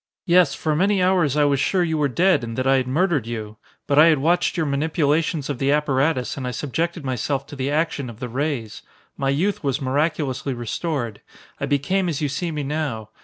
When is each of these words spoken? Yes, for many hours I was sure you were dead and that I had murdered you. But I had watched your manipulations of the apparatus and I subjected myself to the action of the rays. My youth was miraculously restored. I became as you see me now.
Yes, 0.25 0.55
for 0.55 0.75
many 0.75 0.99
hours 0.99 1.37
I 1.37 1.45
was 1.45 1.59
sure 1.59 1.83
you 1.83 1.95
were 1.99 2.07
dead 2.07 2.43
and 2.43 2.57
that 2.57 2.65
I 2.65 2.77
had 2.77 2.87
murdered 2.87 3.27
you. 3.27 3.57
But 3.85 3.99
I 3.99 4.07
had 4.07 4.17
watched 4.17 4.57
your 4.57 4.65
manipulations 4.65 5.47
of 5.47 5.59
the 5.59 5.71
apparatus 5.71 6.35
and 6.37 6.47
I 6.47 6.49
subjected 6.49 7.05
myself 7.05 7.45
to 7.45 7.55
the 7.55 7.69
action 7.69 8.09
of 8.09 8.19
the 8.19 8.27
rays. 8.27 8.81
My 9.15 9.29
youth 9.29 9.63
was 9.63 9.79
miraculously 9.79 10.55
restored. 10.55 11.21
I 11.59 11.67
became 11.67 12.09
as 12.09 12.19
you 12.19 12.29
see 12.29 12.49
me 12.49 12.63
now. 12.63 13.11